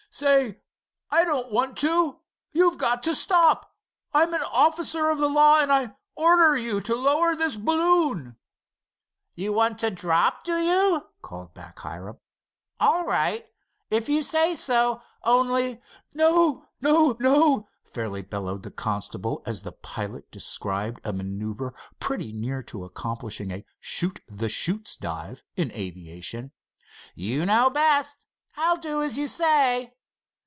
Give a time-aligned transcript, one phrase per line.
[0.13, 0.59] "Say,
[1.09, 2.19] I don't want to!
[2.51, 3.73] You've got to stop!
[4.13, 8.35] I'm an officer of the law and I order you to lower this balloon."
[9.35, 12.17] "You want to drop, do you?" called back Hiram,
[12.77, 13.45] "All right,
[13.89, 15.81] if you say so, only——"
[16.13, 16.65] "No!
[16.81, 17.15] no!
[17.21, 21.71] no!" fairly bellowed the constable, as the pilot described a manœuvre
[22.01, 26.51] pretty near to accomplishing a "shoot the chutes" dive in aviation.
[27.15, 28.25] "You know best.
[28.57, 29.95] I'll do as you say."